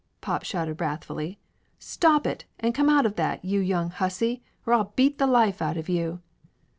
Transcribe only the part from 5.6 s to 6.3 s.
out of you!"